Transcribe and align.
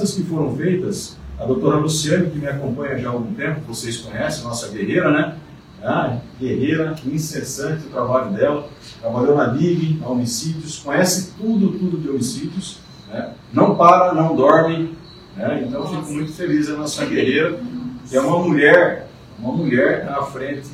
mudanças 0.00 0.14
que 0.14 0.22
foram 0.22 0.56
feitas, 0.56 1.16
a 1.38 1.44
doutora 1.44 1.76
Luciane, 1.76 2.30
que 2.30 2.38
me 2.38 2.46
acompanha 2.46 2.98
já 2.98 3.08
há 3.08 3.12
algum 3.12 3.32
tempo, 3.34 3.60
vocês 3.68 3.98
conhecem, 3.98 4.44
nossa 4.44 4.68
guerreira, 4.68 5.10
né? 5.10 5.36
Ah, 5.82 6.18
guerreira, 6.38 6.94
incessante 7.06 7.86
o 7.86 7.90
trabalho 7.90 8.32
dela, 8.32 8.68
trabalhou 9.00 9.36
na 9.36 9.46
na 9.46 10.06
homicídios, 10.06 10.78
conhece 10.78 11.32
tudo, 11.38 11.78
tudo 11.78 11.98
de 11.98 12.10
homicídios, 12.10 12.80
né? 13.08 13.32
não 13.52 13.76
para, 13.76 14.12
não 14.12 14.36
dorme, 14.36 14.94
né? 15.36 15.64
então 15.66 15.86
fico 15.86 16.12
muito 16.12 16.32
feliz 16.32 16.68
a 16.68 16.76
nossa 16.76 17.06
guerreira, 17.06 17.58
que 18.06 18.14
é 18.14 18.20
uma 18.20 18.38
mulher, 18.40 19.08
uma 19.38 19.54
mulher 19.54 20.06
à 20.10 20.22
frente 20.24 20.68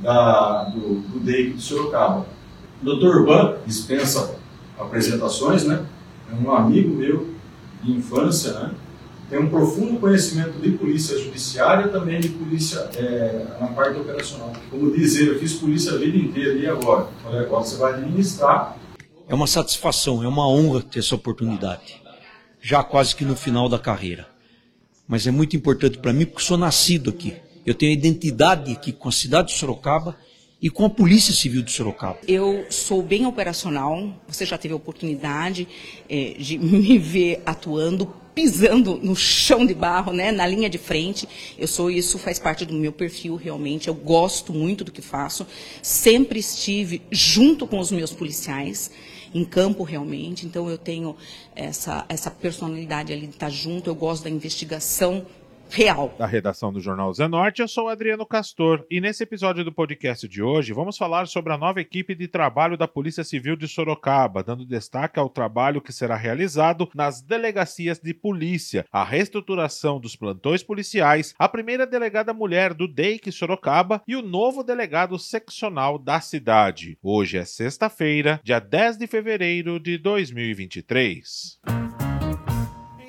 da, 0.00 0.64
do, 0.64 1.02
do 1.02 1.20
DEIC 1.20 1.54
de 1.54 1.62
Sorocaba. 1.62 2.26
Doutor 2.82 3.18
Urban 3.18 3.58
dispensa 3.64 4.34
apresentações, 4.78 5.64
né? 5.64 5.84
é 6.32 6.34
um 6.34 6.52
amigo 6.52 6.96
meu 6.96 7.37
de 7.82 7.92
infância, 7.92 8.52
né? 8.52 8.74
tem 9.28 9.38
um 9.38 9.50
profundo 9.50 10.00
conhecimento 10.00 10.58
de 10.58 10.70
polícia 10.72 11.18
judiciária 11.18 11.88
também 11.88 12.18
de 12.18 12.30
polícia 12.30 12.88
é, 12.96 13.46
na 13.60 13.66
parte 13.68 14.00
operacional. 14.00 14.52
Como 14.70 14.90
dizer, 14.90 15.28
eu 15.28 15.38
fiz 15.38 15.54
polícia 15.54 15.92
a 15.92 15.98
vida 15.98 16.16
inteira 16.16 16.54
e 16.54 16.66
agora? 16.66 17.08
Agora 17.26 17.64
você 17.64 17.76
vai 17.76 17.94
administrar. 17.94 18.76
É 19.28 19.34
uma 19.34 19.46
satisfação, 19.46 20.22
é 20.22 20.28
uma 20.28 20.48
honra 20.48 20.80
ter 20.80 21.00
essa 21.00 21.14
oportunidade, 21.14 22.00
já 22.62 22.82
quase 22.82 23.14
que 23.14 23.24
no 23.24 23.36
final 23.36 23.68
da 23.68 23.78
carreira. 23.78 24.26
Mas 25.06 25.26
é 25.26 25.30
muito 25.30 25.54
importante 25.54 25.98
para 25.98 26.12
mim 26.12 26.24
porque 26.24 26.42
sou 26.42 26.56
nascido 26.56 27.10
aqui. 27.10 27.36
Eu 27.66 27.74
tenho 27.74 27.92
identidade 27.92 28.72
aqui 28.72 28.92
com 28.92 29.10
a 29.10 29.12
cidade 29.12 29.48
de 29.48 29.58
Sorocaba 29.58 30.16
e 30.60 30.68
com 30.68 30.84
a 30.84 30.90
Polícia 30.90 31.32
Civil 31.32 31.62
de 31.62 31.70
Sorocaba. 31.70 32.18
Eu 32.26 32.66
sou 32.68 33.02
bem 33.02 33.26
operacional, 33.26 34.12
você 34.26 34.44
já 34.44 34.58
teve 34.58 34.74
a 34.74 34.76
oportunidade 34.76 35.68
é, 36.08 36.34
de 36.38 36.58
me 36.58 36.98
ver 36.98 37.42
atuando 37.46 38.12
pisando 38.34 38.96
no 39.02 39.16
chão 39.16 39.66
de 39.66 39.74
barro, 39.74 40.12
né, 40.12 40.30
na 40.30 40.46
linha 40.46 40.70
de 40.70 40.78
frente. 40.78 41.28
Eu 41.58 41.66
sou 41.66 41.90
isso, 41.90 42.20
faz 42.20 42.38
parte 42.38 42.64
do 42.64 42.72
meu 42.72 42.92
perfil 42.92 43.34
realmente. 43.34 43.88
Eu 43.88 43.94
gosto 43.94 44.52
muito 44.52 44.84
do 44.84 44.92
que 44.92 45.02
faço. 45.02 45.44
Sempre 45.82 46.38
estive 46.38 47.02
junto 47.10 47.66
com 47.66 47.80
os 47.80 47.90
meus 47.90 48.12
policiais 48.12 48.92
em 49.34 49.44
campo 49.44 49.82
realmente. 49.82 50.46
Então 50.46 50.70
eu 50.70 50.78
tenho 50.78 51.16
essa 51.54 52.06
essa 52.08 52.30
personalidade 52.30 53.12
ali 53.12 53.26
de 53.26 53.34
estar 53.34 53.50
junto. 53.50 53.90
Eu 53.90 53.94
gosto 53.96 54.22
da 54.22 54.30
investigação 54.30 55.26
real. 55.70 56.14
Da 56.18 56.26
redação 56.26 56.72
do 56.72 56.80
Jornal 56.80 57.12
Zenorte, 57.12 57.62
eu 57.62 57.68
sou 57.68 57.88
Adriano 57.88 58.26
Castor 58.26 58.84
e 58.90 59.00
nesse 59.00 59.22
episódio 59.22 59.64
do 59.64 59.72
podcast 59.72 60.26
de 60.26 60.42
hoje 60.42 60.72
vamos 60.72 60.96
falar 60.96 61.26
sobre 61.26 61.52
a 61.52 61.58
nova 61.58 61.80
equipe 61.80 62.14
de 62.14 62.26
trabalho 62.26 62.76
da 62.76 62.88
Polícia 62.88 63.24
Civil 63.24 63.56
de 63.56 63.68
Sorocaba, 63.68 64.42
dando 64.42 64.66
destaque 64.66 65.18
ao 65.18 65.28
trabalho 65.28 65.80
que 65.80 65.92
será 65.92 66.16
realizado 66.16 66.88
nas 66.94 67.20
delegacias 67.20 67.98
de 67.98 68.14
polícia, 68.14 68.84
a 68.90 69.04
reestruturação 69.04 70.00
dos 70.00 70.16
plantões 70.16 70.62
policiais, 70.62 71.34
a 71.38 71.48
primeira 71.48 71.86
delegada 71.86 72.32
mulher 72.32 72.74
do 72.74 72.88
DEIC 72.88 73.30
Sorocaba 73.30 74.02
e 74.06 74.16
o 74.16 74.22
novo 74.22 74.62
delegado 74.62 75.18
seccional 75.18 75.98
da 75.98 76.20
cidade. 76.20 76.98
Hoje 77.02 77.38
é 77.38 77.44
sexta-feira, 77.44 78.40
dia 78.42 78.58
10 78.58 78.98
de 78.98 79.06
fevereiro 79.06 79.78
de 79.78 79.98
2023 79.98 82.07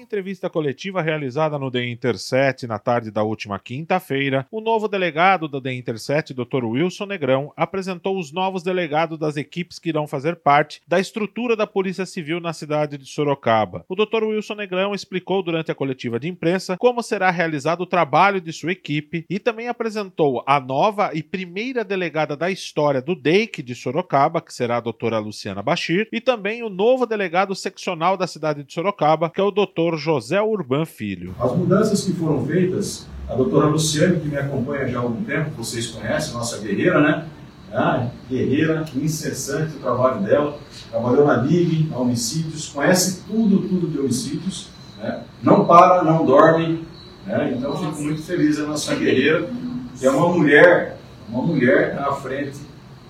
entrevista 0.10 0.50
coletiva 0.50 1.04
realizada 1.04 1.60
no 1.60 1.70
The 1.70 1.88
Intercept 1.88 2.66
na 2.66 2.80
tarde 2.80 3.12
da 3.12 3.22
última 3.22 3.60
quinta-feira, 3.60 4.48
o 4.50 4.60
novo 4.60 4.88
delegado 4.88 5.48
do 5.48 5.62
The 5.62 5.72
Intercept, 5.72 6.34
Dr. 6.34 6.66
Wilson 6.66 7.06
Negrão, 7.06 7.54
apresentou 7.56 8.18
os 8.18 8.32
novos 8.32 8.64
delegados 8.64 9.20
das 9.20 9.38
equipes 9.38 9.78
que 9.78 9.90
irão 9.90 10.08
fazer 10.08 10.38
parte 10.38 10.82
da 10.88 11.00
estrutura 11.00 11.56
da 11.56 11.68
Polícia 11.68 12.08
Civil 12.08 12.40
na 12.40 12.54
cidade 12.54 12.98
de 12.98 13.06
Sorocaba. 13.06 13.86
O 13.88 13.96
Dr. 13.96 14.24
Wilson 14.24 14.56
Negrão 14.56 14.96
explicou 14.96 15.44
durante 15.44 15.72
a 15.72 15.76
coletiva 15.76 16.20
de 16.20 16.28
imprensa 16.28 16.76
como 16.80 17.04
será 17.04 17.30
realizado 17.30 17.82
o 17.82 17.86
trabalho 17.86 18.42
de 18.42 18.52
sua 18.52 18.72
equipe 18.72 19.28
e 19.30 19.38
também 19.38 19.68
apresentou 19.68 20.44
a 20.48 20.60
nova 20.60 21.12
e 21.14 21.22
primeira 21.22 21.86
delegada 21.86 22.36
da 22.36 22.50
história 22.50 23.00
do 23.00 23.14
DEIC 23.14 23.62
de 23.62 23.76
Sorocaba, 23.76 24.42
que 24.42 24.52
será 24.52 24.78
a 24.78 24.82
doutora 24.82 25.20
Luciana 25.20 25.62
Bachir, 25.62 26.10
e 26.12 26.20
também 26.20 26.64
o 26.64 26.70
novo 26.70 27.06
delegado 27.06 27.54
seccional 27.54 28.18
da 28.18 28.26
cidade 28.26 28.64
de 28.64 28.74
Sorocaba, 28.74 29.30
que 29.30 29.40
é 29.40 29.44
o 29.44 29.52
Dr. 29.52 29.99
José 30.00 30.42
Urban 30.42 30.86
Filho. 30.86 31.36
As 31.40 31.56
mudanças 31.56 32.04
que 32.04 32.14
foram 32.14 32.46
feitas, 32.46 33.06
a 33.28 33.36
doutora 33.36 33.68
Luciane, 33.68 34.20
que 34.20 34.28
me 34.28 34.38
acompanha 34.38 34.88
já 34.88 34.98
há 34.98 35.02
algum 35.02 35.24
tempo, 35.24 35.52
vocês 35.58 35.88
conhecem, 35.88 36.34
nossa 36.34 36.58
guerreira, 36.58 37.00
né? 37.02 37.26
Ah, 37.72 38.08
guerreira, 38.28 38.84
incessante 38.96 39.76
o 39.76 39.80
trabalho 39.80 40.22
dela, 40.22 40.58
trabalhou 40.90 41.28
na 41.28 41.36
LIG, 41.38 41.88
na 41.90 41.98
homicídios, 41.98 42.70
conhece 42.70 43.24
tudo, 43.28 43.60
tudo 43.68 43.88
de 43.88 44.00
homicídios, 44.00 44.70
né? 44.98 45.24
não 45.44 45.66
para, 45.66 46.04
não 46.04 46.26
dorme, 46.26 46.88
né? 47.28 47.54
então 47.56 47.78
fico 47.78 48.02
muito 48.02 48.24
feliz 48.24 48.60
a 48.60 48.66
nossa 48.66 48.96
guerreira, 48.96 49.48
que 49.96 50.06
é 50.06 50.10
uma 50.10 50.30
mulher, 50.30 50.98
uma 51.30 51.44
mulher 51.44 52.00
à 52.00 52.14
frente 52.14 52.58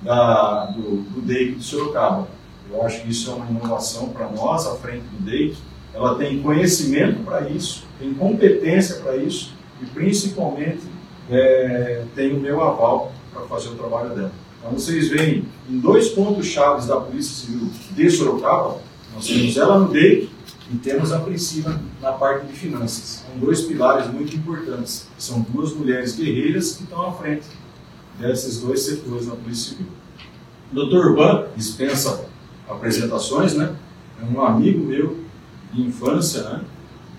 da, 0.02 0.66
do, 0.66 1.04
do 1.04 1.22
DEIC 1.22 1.56
de 1.56 1.64
Sorocaba. 1.64 2.28
Eu 2.70 2.86
acho 2.86 3.02
que 3.02 3.10
isso 3.10 3.32
é 3.32 3.34
uma 3.36 3.50
inovação 3.50 4.10
para 4.10 4.28
nós, 4.30 4.68
à 4.68 4.76
frente 4.76 5.04
do 5.04 5.24
DEIC, 5.24 5.58
ela 5.94 6.16
tem 6.16 6.42
conhecimento 6.42 7.24
para 7.24 7.50
isso, 7.50 7.84
tem 8.00 8.14
competência 8.14 8.98
para 8.98 9.18
isso 9.18 9.54
e 9.82 9.86
principalmente 9.86 10.82
é, 11.30 12.04
tem 12.16 12.34
o 12.34 12.40
meu 12.40 12.62
aval 12.62 13.12
para 13.34 13.44
fazer 13.44 13.70
o 13.70 13.76
trabalho 13.76 14.10
dela. 14.10 14.32
Então 14.60 14.72
vocês 14.74 15.08
veem 15.10 15.46
em 15.70 15.80
dois 15.80 16.10
pontos 16.10 16.48
chaves 16.48 16.88
da 16.88 16.98
Polícia 16.98 17.46
Civil 17.46 17.70
de 17.92 18.10
Sorocaba, 18.10 18.78
nós 19.14 19.28
temos 19.28 19.58
ela 19.58 19.80
no 19.80 19.90
DEIC 19.90 20.30
e 20.72 20.78
temos 20.78 21.12
a 21.12 21.20
Priscila 21.20 21.82
na 22.02 22.12
parte 22.12 22.46
de 22.46 22.54
finanças. 22.54 23.26
São 23.26 23.40
dois 23.40 23.62
pilares 23.62 24.08
muito 24.08 24.36
importantes. 24.36 25.08
São 25.18 25.42
duas 25.42 25.74
mulheres 25.74 26.16
guerreiras 26.16 26.74
que 26.74 26.84
estão 26.84 27.08
à 27.08 27.12
frente 27.14 27.48
desses 28.20 28.60
dois 28.60 28.82
setores 28.82 29.28
na 29.28 29.36
Polícia 29.36 29.72
Civil. 29.72 29.88
O 30.72 30.76
Dr. 30.76 31.08
Urban 31.08 31.48
dispensa 31.56 32.26
apresentações, 32.68 33.56
né? 33.56 33.76
É 34.22 34.26
um 34.26 34.42
amigo 34.46 34.86
meu 34.86 35.18
de 35.72 35.82
infância, 35.82 36.44
né? 36.44 36.62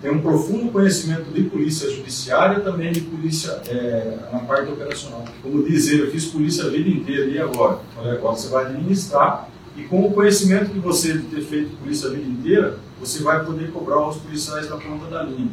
tem 0.01 0.11
um 0.11 0.19
profundo 0.19 0.71
conhecimento 0.71 1.31
de 1.31 1.43
polícia 1.43 1.89
judiciária 1.89 2.59
também 2.61 2.91
de 2.91 3.01
polícia 3.01 3.61
é, 3.67 4.17
na 4.33 4.39
parte 4.39 4.71
operacional. 4.71 5.23
Como 5.43 5.63
dizer, 5.63 5.99
eu 5.99 6.11
fiz 6.11 6.25
polícia 6.25 6.65
a 6.65 6.69
vida 6.69 6.89
inteira 6.89 7.25
e 7.25 7.37
agora? 7.37 7.79
Falei, 7.95 8.13
agora 8.13 8.35
você 8.35 8.49
vai 8.49 8.65
administrar 8.65 9.47
e 9.77 9.83
com 9.83 10.05
o 10.05 10.11
conhecimento 10.11 10.71
que 10.71 10.79
você 10.79 11.19
ter 11.19 11.41
feito 11.41 11.77
polícia 11.77 12.09
a 12.09 12.13
vida 12.13 12.27
inteira, 12.27 12.79
você 12.99 13.21
vai 13.21 13.45
poder 13.45 13.71
cobrar 13.71 14.07
os 14.07 14.17
policiais 14.17 14.67
da 14.67 14.75
ponta 14.75 15.05
da 15.05 15.23
linha. 15.23 15.51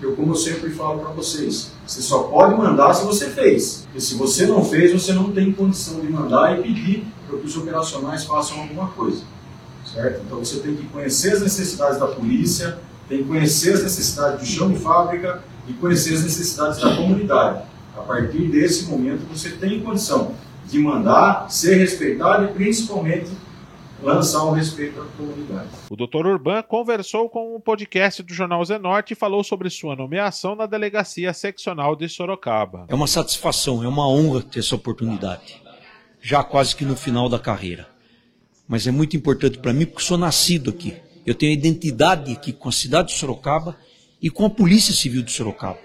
Eu, 0.00 0.14
como 0.14 0.32
eu 0.32 0.36
sempre 0.36 0.70
falo 0.70 1.00
para 1.00 1.10
vocês, 1.10 1.72
você 1.86 2.02
só 2.02 2.24
pode 2.24 2.54
mandar 2.54 2.92
se 2.92 3.04
você 3.04 3.30
fez. 3.30 3.84
Porque 3.84 4.00
se 4.00 4.14
você 4.14 4.46
não 4.46 4.62
fez, 4.62 4.92
você 4.92 5.14
não 5.14 5.32
tem 5.32 5.50
condição 5.52 6.00
de 6.00 6.08
mandar 6.08 6.58
e 6.58 6.62
pedir 6.62 7.06
para 7.26 7.38
que 7.38 7.46
os 7.46 7.56
operacionais 7.56 8.24
façam 8.24 8.60
alguma 8.60 8.88
coisa 8.88 9.24
certo? 9.96 10.22
Então 10.24 10.38
você 10.38 10.60
tem 10.60 10.76
que 10.76 10.86
conhecer 10.88 11.32
as 11.32 11.40
necessidades 11.40 11.98
da 11.98 12.06
polícia, 12.06 12.78
tem 13.08 13.18
que 13.18 13.24
conhecer 13.24 13.72
as 13.72 13.82
necessidades 13.82 14.40
do 14.40 14.46
chão 14.46 14.70
de 14.70 14.78
fábrica 14.78 15.42
e 15.66 15.72
conhecer 15.72 16.14
as 16.14 16.22
necessidades 16.22 16.78
da 16.80 16.94
comunidade. 16.94 17.62
A 17.96 18.02
partir 18.02 18.48
desse 18.48 18.86
momento 18.86 19.26
você 19.32 19.50
tem 19.50 19.80
condição 19.80 20.34
de 20.66 20.78
mandar, 20.78 21.50
ser 21.50 21.76
respeitado 21.76 22.44
e 22.44 22.48
principalmente 22.48 23.30
lançar 24.02 24.44
um 24.44 24.50
respeito 24.50 25.00
à 25.00 25.04
comunidade. 25.16 25.68
O 25.88 25.96
Dr. 25.96 26.26
Urban 26.26 26.62
conversou 26.62 27.30
com 27.30 27.56
o 27.56 27.60
podcast 27.60 28.22
do 28.22 28.34
Jornal 28.34 28.62
Zenorte 28.62 29.14
e 29.14 29.16
falou 29.16 29.42
sobre 29.42 29.70
sua 29.70 29.96
nomeação 29.96 30.54
na 30.54 30.66
delegacia 30.66 31.32
seccional 31.32 31.96
de 31.96 32.06
Sorocaba. 32.06 32.84
É 32.88 32.94
uma 32.94 33.06
satisfação, 33.06 33.82
é 33.82 33.88
uma 33.88 34.06
honra 34.06 34.42
ter 34.42 34.58
essa 34.58 34.74
oportunidade, 34.74 35.62
já 36.20 36.44
quase 36.44 36.76
que 36.76 36.84
no 36.84 36.94
final 36.94 37.28
da 37.28 37.38
carreira 37.38 37.95
mas 38.68 38.86
é 38.86 38.90
muito 38.90 39.16
importante 39.16 39.58
para 39.58 39.72
mim 39.72 39.86
porque 39.86 40.02
sou 40.02 40.18
nascido 40.18 40.70
aqui. 40.70 40.94
Eu 41.24 41.34
tenho 41.34 41.52
identidade 41.52 42.32
aqui 42.32 42.52
com 42.52 42.68
a 42.68 42.72
cidade 42.72 43.08
de 43.08 43.18
Sorocaba 43.18 43.76
e 44.20 44.30
com 44.30 44.44
a 44.44 44.50
Polícia 44.50 44.94
Civil 44.94 45.22
de 45.22 45.32
Sorocaba. 45.32 45.78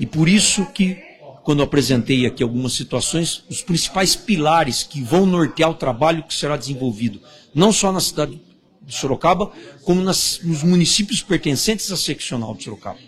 E 0.00 0.06
por 0.06 0.28
isso 0.28 0.64
que, 0.66 0.96
quando 1.42 1.62
apresentei 1.62 2.26
aqui 2.26 2.42
algumas 2.42 2.72
situações, 2.72 3.44
os 3.48 3.62
principais 3.62 4.14
pilares 4.14 4.82
que 4.82 5.02
vão 5.02 5.26
nortear 5.26 5.70
o 5.70 5.74
trabalho 5.74 6.22
que 6.22 6.34
será 6.34 6.56
desenvolvido, 6.56 7.20
não 7.54 7.72
só 7.72 7.92
na 7.92 8.00
cidade 8.00 8.40
de 8.82 8.94
Sorocaba, 8.94 9.52
como 9.82 10.00
nas, 10.02 10.40
nos 10.42 10.62
municípios 10.62 11.22
pertencentes 11.22 11.90
à 11.92 11.96
seccional 11.96 12.54
de 12.54 12.64
Sorocaba. 12.64 12.98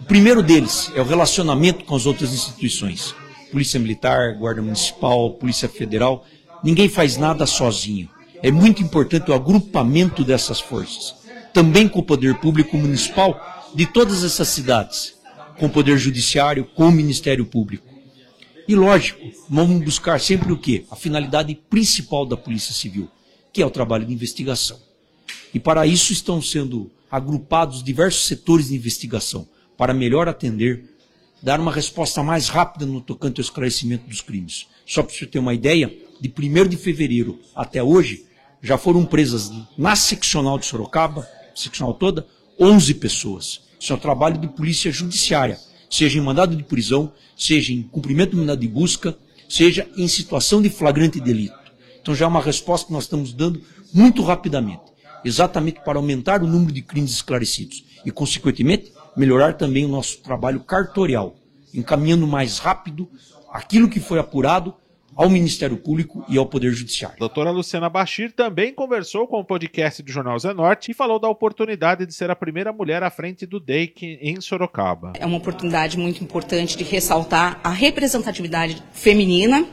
O 0.00 0.04
primeiro 0.04 0.42
deles 0.42 0.90
é 0.94 1.00
o 1.00 1.04
relacionamento 1.04 1.84
com 1.84 1.94
as 1.94 2.06
outras 2.06 2.32
instituições. 2.32 3.14
Polícia 3.52 3.78
Militar, 3.78 4.34
Guarda 4.38 4.62
Municipal, 4.62 5.34
Polícia 5.34 5.68
Federal, 5.68 6.24
Ninguém 6.62 6.88
faz 6.88 7.16
nada 7.16 7.46
sozinho. 7.46 8.08
É 8.42 8.50
muito 8.50 8.82
importante 8.82 9.30
o 9.30 9.34
agrupamento 9.34 10.24
dessas 10.24 10.60
forças. 10.60 11.14
Também 11.52 11.88
com 11.88 12.00
o 12.00 12.04
poder 12.04 12.36
público 12.36 12.76
municipal 12.76 13.68
de 13.74 13.86
todas 13.86 14.24
essas 14.24 14.48
cidades, 14.48 15.14
com 15.58 15.66
o 15.66 15.70
poder 15.70 15.98
judiciário, 15.98 16.64
com 16.64 16.86
o 16.86 16.92
Ministério 16.92 17.44
Público. 17.44 17.86
E 18.68 18.74
lógico, 18.74 19.20
vamos 19.48 19.82
buscar 19.84 20.20
sempre 20.20 20.52
o 20.52 20.56
quê? 20.56 20.84
A 20.90 20.96
finalidade 20.96 21.54
principal 21.68 22.24
da 22.24 22.36
Polícia 22.36 22.72
Civil, 22.72 23.08
que 23.52 23.62
é 23.62 23.66
o 23.66 23.70
trabalho 23.70 24.06
de 24.06 24.12
investigação. 24.12 24.78
E 25.52 25.58
para 25.58 25.86
isso 25.86 26.12
estão 26.12 26.40
sendo 26.40 26.90
agrupados 27.10 27.82
diversos 27.82 28.26
setores 28.26 28.68
de 28.68 28.76
investigação 28.76 29.48
para 29.76 29.94
melhor 29.94 30.28
atender, 30.28 30.84
dar 31.42 31.60
uma 31.60 31.72
resposta 31.72 32.22
mais 32.22 32.48
rápida 32.48 32.84
no 32.84 33.00
tocante 33.00 33.40
ao 33.40 33.44
esclarecimento 33.44 34.08
dos 34.08 34.20
crimes. 34.20 34.66
Só 34.86 35.02
para 35.02 35.14
você 35.14 35.26
ter 35.26 35.38
uma 35.38 35.54
ideia, 35.54 35.92
de 36.20 36.28
1 36.28 36.68
de 36.68 36.76
fevereiro 36.76 37.38
até 37.54 37.82
hoje, 37.82 38.26
já 38.62 38.76
foram 38.76 39.04
presas 39.06 39.50
na 39.76 39.96
seccional 39.96 40.58
de 40.58 40.66
Sorocaba, 40.66 41.26
seccional 41.54 41.94
toda, 41.94 42.26
11 42.58 42.94
pessoas. 42.94 43.62
Isso 43.78 43.92
é 43.92 43.96
um 43.96 43.98
trabalho 43.98 44.38
de 44.38 44.48
polícia 44.48 44.92
judiciária, 44.92 45.58
seja 45.88 46.18
em 46.18 46.22
mandado 46.22 46.54
de 46.54 46.62
prisão, 46.62 47.12
seja 47.36 47.72
em 47.72 47.82
cumprimento 47.82 48.32
do 48.32 48.36
mandado 48.36 48.60
de 48.60 48.68
busca, 48.68 49.16
seja 49.48 49.88
em 49.96 50.06
situação 50.06 50.60
de 50.60 50.68
flagrante 50.68 51.18
delito. 51.20 51.58
Então 52.02 52.14
já 52.14 52.26
é 52.26 52.28
uma 52.28 52.42
resposta 52.42 52.86
que 52.86 52.92
nós 52.92 53.04
estamos 53.04 53.32
dando 53.32 53.62
muito 53.92 54.22
rapidamente, 54.22 54.82
exatamente 55.24 55.80
para 55.80 55.98
aumentar 55.98 56.42
o 56.42 56.46
número 56.46 56.72
de 56.72 56.82
crimes 56.82 57.12
esclarecidos 57.12 57.84
e, 58.04 58.10
consequentemente, 58.10 58.92
melhorar 59.16 59.54
também 59.54 59.84
o 59.84 59.88
nosso 59.88 60.22
trabalho 60.22 60.60
cartorial, 60.60 61.36
encaminhando 61.74 62.26
mais 62.26 62.58
rápido 62.58 63.08
aquilo 63.52 63.88
que 63.88 64.00
foi 64.00 64.18
apurado 64.18 64.74
ao 65.16 65.28
Ministério 65.28 65.76
Público 65.76 66.24
e 66.28 66.38
ao 66.38 66.46
Poder 66.46 66.72
Judiciário. 66.72 67.18
Doutora 67.18 67.50
Luciana 67.50 67.90
Bachir 67.90 68.32
também 68.32 68.72
conversou 68.72 69.26
com 69.26 69.40
o 69.40 69.44
podcast 69.44 70.02
do 70.02 70.10
Jornal 70.10 70.38
Zenorte 70.38 70.90
e 70.90 70.94
falou 70.94 71.18
da 71.18 71.28
oportunidade 71.28 72.06
de 72.06 72.14
ser 72.14 72.30
a 72.30 72.36
primeira 72.36 72.72
mulher 72.72 73.02
à 73.02 73.10
frente 73.10 73.44
do 73.44 73.60
DEIC 73.60 74.18
em 74.22 74.40
Sorocaba. 74.40 75.12
É 75.18 75.26
uma 75.26 75.36
oportunidade 75.36 75.98
muito 75.98 76.22
importante 76.22 76.76
de 76.76 76.84
ressaltar 76.84 77.60
a 77.62 77.70
representatividade 77.70 78.82
feminina, 78.92 79.66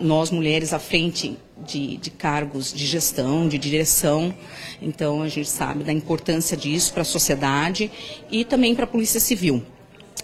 nós 0.00 0.30
mulheres 0.30 0.72
à 0.72 0.78
frente 0.78 1.36
de, 1.64 1.96
de, 1.96 2.10
cargos 2.10 2.72
de 2.72 2.86
gestão, 2.86 3.48
de 3.48 3.58
direção. 3.58 4.34
Então, 4.80 5.22
a 5.22 5.28
gente 5.28 5.48
sabe 5.48 5.84
da 5.84 5.92
importância 5.92 6.56
disso 6.56 6.92
para 6.92 7.02
a 7.02 7.04
sociedade 7.04 7.90
e 8.30 8.44
também 8.44 8.74
para 8.74 8.84
a 8.84 8.88
Polícia 8.88 9.20
Civil. 9.20 9.62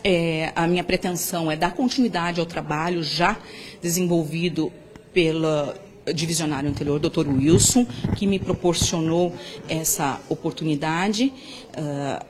É, 0.02 0.52
a 0.56 0.66
minha 0.66 0.84
pretensão 0.84 1.50
é 1.50 1.56
dar 1.56 1.72
continuidade 1.72 2.40
ao 2.40 2.46
trabalho 2.46 3.02
já 3.02 3.36
desenvolvido 3.82 4.72
pelo 5.12 5.74
divisionário 6.14 6.68
anterior, 6.68 6.98
Dr. 6.98 7.28
Wilson, 7.28 7.86
que 8.16 8.26
me 8.26 8.38
proporcionou 8.38 9.34
essa 9.68 10.20
oportunidade. 10.28 11.32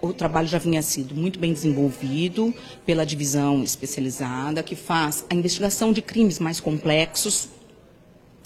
Uh, 0.03 0.09
o 0.09 0.13
trabalho 0.13 0.49
já 0.49 0.59
vinha 0.59 0.83
sido 0.83 1.15
muito 1.15 1.39
bem 1.39 1.53
desenvolvido 1.53 2.53
pela 2.85 3.07
divisão 3.07 3.63
especializada, 3.63 4.63
que 4.63 4.75
faz 4.75 5.25
a 5.31 5.35
investigação 5.35 5.93
de 5.93 6.03
crimes 6.03 6.39
mais 6.39 6.61
complexos, 6.61 7.49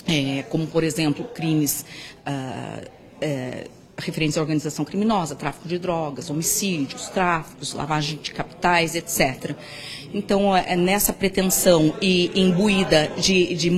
é, 0.07 0.43
como, 0.45 0.67
por 0.67 0.85
exemplo, 0.85 1.25
crimes. 1.25 1.85
Uh, 2.27 3.05
é, 3.21 3.69
referentes 3.97 4.37
à 4.37 4.41
organização 4.41 4.85
criminosa, 4.85 5.35
tráfico 5.35 5.69
de 5.69 5.79
drogas, 5.79 6.29
homicídios, 6.29 7.09
tráficos, 7.09 7.73
lavagem 7.73 8.19
de 8.21 8.33
capitais, 8.33 8.95
etc. 8.95 9.55
Então, 10.13 10.55
é, 10.55 10.73
é 10.73 10.77
nessa 10.77 11.13
pretensão 11.13 11.95
e 12.03 12.31
imbuída 12.35 13.11
de, 13.17 13.55
de 13.55 13.71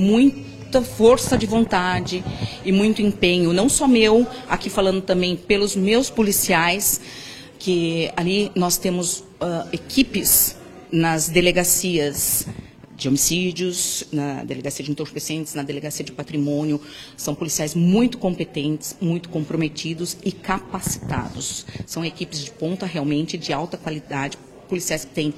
muita 0.67 0.81
força 0.81 1.37
de 1.37 1.45
vontade 1.45 2.21
e 2.65 2.73
muito 2.73 3.01
empenho, 3.01 3.53
não 3.53 3.69
só 3.69 3.87
meu, 3.87 4.27
aqui 4.49 4.69
falando 4.69 5.01
também 5.01 5.33
pelos 5.33 5.77
meus 5.77 6.09
policiais, 6.09 6.99
que 7.57 8.11
ali 8.17 8.51
nós 8.53 8.77
temos 8.77 9.19
uh, 9.19 9.65
equipes 9.71 10.57
nas 10.91 11.29
delegacias 11.29 12.45
de 12.97 13.07
homicídios, 13.07 14.03
na 14.11 14.43
delegacia 14.43 14.83
de 14.83 14.91
entorpecentes, 14.91 15.53
na 15.53 15.63
delegacia 15.63 16.03
de 16.03 16.11
patrimônio. 16.11 16.81
São 17.15 17.33
policiais 17.33 17.73
muito 17.73 18.17
competentes, 18.17 18.97
muito 18.99 19.29
comprometidos 19.29 20.17
e 20.25 20.33
capacitados. 20.33 21.65
São 21.85 22.03
equipes 22.03 22.43
de 22.43 22.51
ponta 22.51 22.85
realmente 22.85 23.37
de 23.37 23.53
alta 23.53 23.77
qualidade 23.77 24.37
policiais 24.67 25.05
que 25.05 25.13
têm 25.13 25.33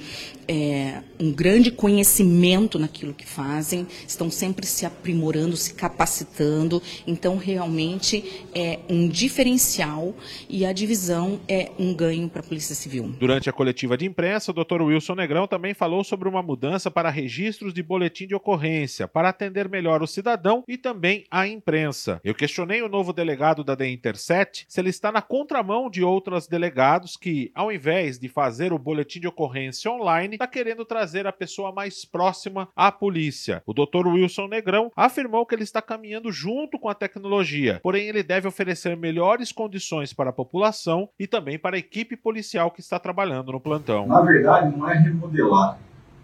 é, 0.50 1.00
um 1.20 1.30
grande 1.32 1.70
conhecimento 1.70 2.76
naquilo 2.76 3.14
que 3.14 3.24
fazem, 3.24 3.86
estão 4.06 4.28
sempre 4.28 4.66
se 4.66 4.84
aprimorando, 4.84 5.56
se 5.56 5.74
capacitando. 5.74 6.82
Então, 7.06 7.36
realmente 7.36 8.44
é 8.52 8.80
um 8.88 9.08
diferencial 9.08 10.12
e 10.48 10.66
a 10.66 10.72
divisão 10.72 11.40
é 11.46 11.70
um 11.78 11.94
ganho 11.94 12.28
para 12.28 12.40
a 12.40 12.44
Polícia 12.44 12.74
Civil. 12.74 13.14
Durante 13.20 13.48
a 13.48 13.52
coletiva 13.52 13.96
de 13.96 14.06
imprensa, 14.06 14.50
o 14.50 14.54
Dr. 14.54 14.82
Wilson 14.82 15.14
Negrão 15.14 15.46
também 15.46 15.72
falou 15.72 16.02
sobre 16.02 16.28
uma 16.28 16.42
mudança 16.42 16.90
para 16.90 17.10
registros 17.10 17.72
de 17.72 17.82
boletim 17.82 18.26
de 18.26 18.34
ocorrência, 18.34 19.06
para 19.06 19.28
atender 19.28 19.68
melhor 19.68 20.02
o 20.02 20.06
cidadão 20.06 20.64
e 20.66 20.76
também 20.76 21.24
a 21.30 21.46
imprensa. 21.46 22.20
Eu 22.24 22.34
questionei 22.34 22.82
o 22.82 22.88
novo 22.88 23.12
delegado 23.12 23.62
da 23.62 23.76
The 23.76 23.88
Intercept 23.88 24.64
se 24.68 24.80
ele 24.80 24.90
está 24.90 25.12
na 25.12 25.22
contramão 25.22 25.88
de 25.88 26.02
outros 26.02 26.48
delegados 26.48 27.16
que, 27.16 27.52
ao 27.54 27.70
invés 27.70 28.18
de 28.18 28.28
fazer 28.28 28.72
o 28.72 28.78
boletim 28.78 29.19
de 29.20 29.28
ocorrência 29.28 29.90
online 29.90 30.34
está 30.34 30.46
querendo 30.46 30.84
trazer 30.84 31.26
a 31.26 31.32
pessoa 31.32 31.70
mais 31.70 32.04
próxima 32.04 32.68
à 32.74 32.90
polícia. 32.90 33.62
O 33.66 33.72
Dr. 33.72 34.06
Wilson 34.06 34.48
Negrão 34.48 34.90
afirmou 34.96 35.46
que 35.46 35.54
ele 35.54 35.62
está 35.62 35.80
caminhando 35.80 36.32
junto 36.32 36.78
com 36.78 36.88
a 36.88 36.94
tecnologia, 36.94 37.78
porém 37.82 38.08
ele 38.08 38.22
deve 38.22 38.48
oferecer 38.48 38.96
melhores 38.96 39.52
condições 39.52 40.12
para 40.12 40.30
a 40.30 40.32
população 40.32 41.08
e 41.18 41.26
também 41.26 41.58
para 41.58 41.76
a 41.76 41.78
equipe 41.78 42.16
policial 42.16 42.70
que 42.70 42.80
está 42.80 42.98
trabalhando 42.98 43.52
no 43.52 43.60
plantão. 43.60 44.06
Na 44.06 44.22
verdade, 44.22 44.76
não 44.76 44.90
é 44.90 44.94
remodelar, 44.98 45.78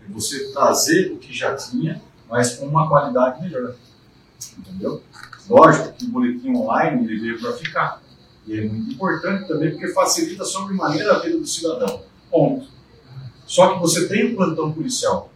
é 0.05 0.13
você 0.13 0.53
trazer 0.53 1.13
o 1.13 1.19
que 1.19 1.33
já 1.33 1.55
tinha, 1.55 2.01
mas 2.29 2.57
com 2.57 2.67
uma 2.67 2.89
qualidade 2.89 3.43
melhor. 3.43 3.75
Entendeu? 4.59 5.03
Lógico 5.49 5.93
que 5.93 6.05
o 6.07 6.09
boletim 6.09 6.55
online 6.57 7.05
ele 7.05 7.21
veio 7.21 7.41
para 7.41 7.53
ficar. 7.53 8.03
E 8.47 8.59
é 8.59 8.65
muito 8.69 8.95
importante 8.95 9.49
também 9.49 9.71
porque 9.71 9.89
facilita 9.89 10.45
sobremaneira 10.45 11.17
a 11.17 11.19
vida 11.19 11.39
do 11.39 11.47
cidadão. 11.47 12.03
Ponto. 12.31 12.75
Só 13.47 13.75
que 13.75 13.81
você 13.81 14.09
tem 14.09 14.33
o 14.33 14.37
plantão 14.37 14.73
policial. 14.73 15.33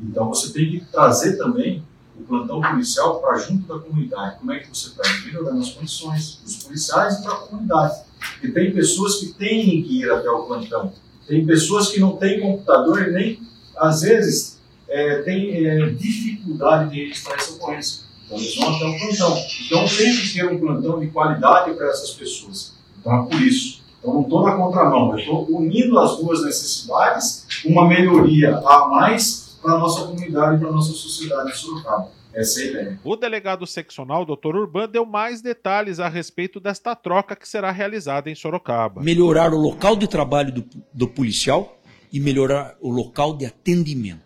Então 0.00 0.28
você 0.28 0.52
tem 0.52 0.70
que 0.70 0.84
trazer 0.86 1.36
também 1.36 1.84
o 2.18 2.22
plantão 2.24 2.60
policial 2.60 3.20
para 3.20 3.38
junto 3.38 3.66
da 3.68 3.78
comunidade. 3.78 4.38
Como 4.38 4.52
é 4.52 4.58
que 4.58 4.68
você 4.68 4.88
está 4.88 5.02
melhorando 5.24 5.60
as 5.60 5.70
condições 5.70 6.40
dos 6.42 6.56
policiais 6.64 7.18
e 7.18 7.22
para 7.22 7.32
a 7.32 7.36
comunidade? 7.36 8.02
Porque 8.32 8.48
tem 8.48 8.72
pessoas 8.72 9.16
que 9.16 9.32
têm 9.34 9.82
que 9.82 10.00
ir 10.00 10.10
até 10.10 10.30
o 10.30 10.44
plantão. 10.44 10.92
Tem 11.26 11.46
pessoas 11.46 11.88
que 11.88 12.00
não 12.00 12.16
têm 12.16 12.40
computador 12.40 13.08
e 13.08 13.10
nem, 13.12 13.40
às 13.76 14.02
vezes, 14.02 14.60
é, 14.88 15.22
têm 15.22 15.66
é, 15.66 15.90
dificuldade 15.90 16.90
de 16.90 17.04
registrar 17.04 17.34
essa 17.34 17.52
ocorrência. 17.52 18.02
Então 18.26 18.38
eles 18.38 18.56
vão 18.56 18.74
até 18.74 18.84
o 18.86 18.98
plantão. 18.98 19.44
Então 19.66 19.86
tem 19.88 20.16
que 20.16 20.34
ter 20.34 20.46
um 20.46 20.58
plantão 20.58 21.00
de 21.00 21.06
qualidade 21.08 21.74
para 21.74 21.88
essas 21.88 22.10
pessoas. 22.10 22.74
Então 22.98 23.24
é 23.24 23.28
por 23.28 23.40
isso. 23.40 23.81
Então, 24.02 24.14
não 24.14 24.22
estou 24.22 24.42
na 24.44 24.56
contramão, 24.56 25.12
eu 25.12 25.18
estou 25.18 25.46
unindo 25.48 25.96
as 26.00 26.16
duas 26.16 26.44
necessidades, 26.44 27.46
uma 27.64 27.86
melhoria 27.86 28.56
a 28.56 28.88
mais 28.88 29.56
para 29.62 29.74
a 29.74 29.78
nossa 29.78 30.06
comunidade 30.06 30.56
e 30.56 30.58
para 30.58 30.68
a 30.70 30.72
nossa 30.72 30.92
sociedade 30.92 31.52
de 31.52 31.56
Sorocaba. 31.56 32.10
Essa 32.34 32.60
é 32.60 32.64
a 32.64 32.66
ideia. 32.66 33.00
O 33.04 33.14
delegado 33.14 33.64
seccional, 33.64 34.24
Dr. 34.24 34.56
Urban, 34.56 34.88
deu 34.88 35.06
mais 35.06 35.40
detalhes 35.40 36.00
a 36.00 36.08
respeito 36.08 36.58
desta 36.58 36.96
troca 36.96 37.36
que 37.36 37.48
será 37.48 37.70
realizada 37.70 38.28
em 38.28 38.34
Sorocaba. 38.34 39.00
Melhorar 39.02 39.54
o 39.54 39.58
local 39.58 39.94
de 39.94 40.08
trabalho 40.08 40.52
do, 40.52 40.64
do 40.92 41.06
policial 41.06 41.78
e 42.12 42.18
melhorar 42.18 42.74
o 42.80 42.90
local 42.90 43.36
de 43.36 43.46
atendimento. 43.46 44.20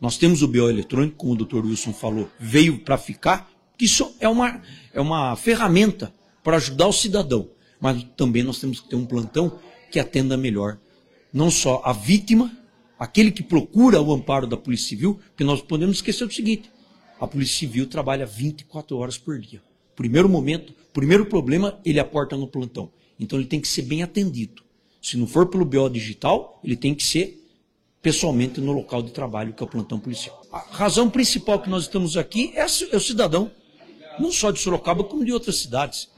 Nós 0.00 0.18
temos 0.18 0.42
o 0.42 0.48
BO 0.48 0.68
eletrônico, 0.68 1.16
como 1.16 1.34
o 1.34 1.36
Dr. 1.36 1.64
Wilson 1.64 1.92
falou, 1.92 2.28
veio 2.40 2.80
para 2.80 2.98
ficar, 2.98 3.48
que 3.78 3.84
isso 3.84 4.16
é 4.18 4.28
uma, 4.28 4.60
é 4.92 5.00
uma 5.00 5.36
ferramenta 5.36 6.12
para 6.42 6.56
ajudar 6.56 6.88
o 6.88 6.92
cidadão 6.92 7.48
mas 7.82 8.02
também 8.16 8.42
nós 8.42 8.58
temos 8.58 8.80
que 8.80 8.88
ter 8.88 8.96
um 8.96 9.04
plantão 9.04 9.58
que 9.90 10.00
atenda 10.00 10.38
melhor 10.38 10.78
não 11.32 11.50
só 11.50 11.80
a 11.84 11.92
vítima, 11.92 12.54
aquele 12.98 13.32
que 13.32 13.42
procura 13.42 14.00
o 14.02 14.12
amparo 14.12 14.46
da 14.46 14.56
Polícia 14.56 14.88
Civil, 14.88 15.18
porque 15.28 15.44
nós 15.44 15.62
podemos 15.62 15.96
esquecer 15.96 16.24
o 16.24 16.30
seguinte: 16.30 16.70
a 17.18 17.26
Polícia 17.26 17.58
Civil 17.58 17.86
trabalha 17.86 18.26
24 18.26 18.96
horas 18.98 19.16
por 19.16 19.38
dia. 19.38 19.62
Primeiro 19.96 20.28
momento, 20.28 20.74
primeiro 20.92 21.26
problema, 21.26 21.80
ele 21.84 21.98
aporta 21.98 22.36
no 22.36 22.46
plantão. 22.46 22.90
Então 23.18 23.38
ele 23.38 23.48
tem 23.48 23.60
que 23.60 23.68
ser 23.68 23.82
bem 23.82 24.02
atendido. 24.02 24.62
Se 25.00 25.16
não 25.16 25.26
for 25.26 25.46
pelo 25.46 25.64
BO 25.64 25.88
digital, 25.88 26.60
ele 26.62 26.76
tem 26.76 26.94
que 26.94 27.02
ser 27.02 27.38
pessoalmente 28.00 28.60
no 28.60 28.72
local 28.72 29.02
de 29.02 29.12
trabalho, 29.12 29.52
que 29.52 29.62
é 29.62 29.66
o 29.66 29.68
plantão 29.68 29.98
policial. 29.98 30.42
A 30.52 30.58
razão 30.58 31.08
principal 31.08 31.60
que 31.60 31.70
nós 31.70 31.84
estamos 31.84 32.16
aqui 32.16 32.52
é, 32.54 32.60
é 32.60 32.96
o 32.96 33.00
cidadão, 33.00 33.50
não 34.18 34.30
só 34.32 34.50
de 34.50 34.58
Sorocaba, 34.58 35.04
como 35.04 35.24
de 35.24 35.32
outras 35.32 35.56
cidades. 35.56 36.08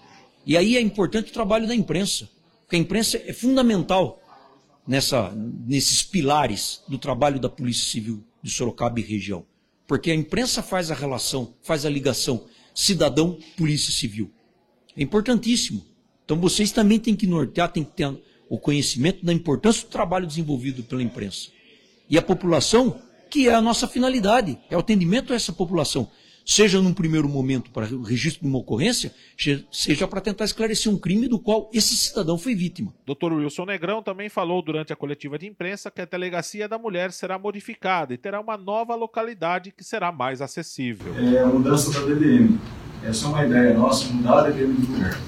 E 0.46 0.56
aí 0.56 0.76
é 0.76 0.80
importante 0.80 1.30
o 1.30 1.32
trabalho 1.32 1.66
da 1.66 1.74
imprensa, 1.74 2.28
porque 2.62 2.76
a 2.76 2.78
imprensa 2.78 3.20
é 3.24 3.32
fundamental 3.32 4.20
nessa, 4.86 5.32
nesses 5.66 6.02
pilares 6.02 6.82
do 6.88 6.98
trabalho 6.98 7.40
da 7.40 7.48
Polícia 7.48 7.90
Civil 7.90 8.22
de 8.42 8.50
Sorocaba 8.50 9.00
e 9.00 9.02
região. 9.02 9.44
Porque 9.86 10.10
a 10.10 10.14
imprensa 10.14 10.62
faz 10.62 10.90
a 10.90 10.94
relação, 10.94 11.54
faz 11.62 11.84
a 11.84 11.90
ligação 11.90 12.46
cidadão-polícia 12.74 13.92
civil. 13.92 14.30
É 14.96 15.02
importantíssimo. 15.02 15.84
Então 16.24 16.38
vocês 16.38 16.72
também 16.72 16.98
têm 16.98 17.14
que 17.14 17.26
nortear, 17.26 17.70
têm 17.70 17.84
que 17.84 17.92
ter 17.92 18.12
o 18.48 18.58
conhecimento 18.58 19.24
da 19.24 19.32
importância 19.32 19.82
do 19.82 19.90
trabalho 19.90 20.26
desenvolvido 20.26 20.82
pela 20.82 21.02
imprensa. 21.02 21.50
E 22.08 22.18
a 22.18 22.22
população, 22.22 23.00
que 23.30 23.48
é 23.48 23.54
a 23.54 23.60
nossa 23.60 23.86
finalidade, 23.86 24.58
é 24.70 24.76
o 24.76 24.80
atendimento 24.80 25.32
a 25.32 25.36
essa 25.36 25.52
população. 25.52 26.10
Seja 26.44 26.80
num 26.80 26.92
primeiro 26.92 27.28
momento 27.28 27.70
para 27.70 27.86
o 27.94 28.02
registro 28.02 28.42
de 28.42 28.48
uma 28.48 28.58
ocorrência, 28.58 29.12
seja 29.70 30.06
para 30.06 30.20
tentar 30.20 30.44
esclarecer 30.44 30.92
um 30.92 30.98
crime 30.98 31.26
do 31.26 31.38
qual 31.38 31.70
esse 31.72 31.96
cidadão 31.96 32.36
foi 32.36 32.54
vítima. 32.54 32.92
Dr. 33.06 33.32
Wilson 33.32 33.64
Negrão 33.64 34.02
também 34.02 34.28
falou 34.28 34.62
durante 34.62 34.92
a 34.92 34.96
coletiva 34.96 35.38
de 35.38 35.46
imprensa 35.46 35.90
que 35.90 36.02
a 36.02 36.04
delegacia 36.04 36.68
da 36.68 36.78
mulher 36.78 37.12
será 37.12 37.38
modificada 37.38 38.12
e 38.12 38.18
terá 38.18 38.40
uma 38.40 38.56
nova 38.56 38.94
localidade 38.94 39.72
que 39.72 39.82
será 39.82 40.12
mais 40.12 40.42
acessível. 40.42 41.14
É 41.16 41.40
a 41.40 41.46
mudança 41.46 41.90
da 41.92 42.06
DDM. 42.06 42.58
Essa 43.02 43.26
é 43.26 43.28
uma 43.28 43.44
ideia 43.44 43.74
nossa, 43.74 44.12
mudar 44.12 44.40
a 44.40 44.50
DDM 44.50 44.74
de 44.74 44.86
mulher. 44.86 45.18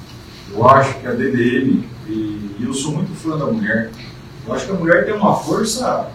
Eu 0.53 0.69
acho 0.69 1.01
que 1.01 1.07
a 1.07 1.13
DDM, 1.13 1.85
e 2.09 2.57
eu 2.61 2.73
sou 2.73 2.93
muito 2.93 3.13
fã 3.15 3.37
da 3.37 3.47
mulher, 3.47 3.91
eu 4.47 4.55
acho 4.55 4.67
que 4.67 4.73
a 4.73 4.75
mulher 4.75 5.05
tem 5.05 5.15
uma 5.15 5.35
força, 5.35 6.11